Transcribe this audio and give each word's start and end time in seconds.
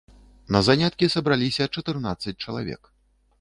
На 0.55 0.61
заняткі 0.67 1.09
сабраліся 1.15 1.67
чатырнаццаць 1.77 2.35
чалавек. 2.47 2.81